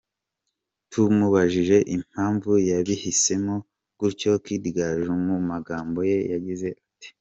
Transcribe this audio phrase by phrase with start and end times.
[0.91, 3.55] Tumubajije impamvu yabihisemo
[3.99, 7.09] gutyo, Kid Gaju mu magambo ye yagize ati:.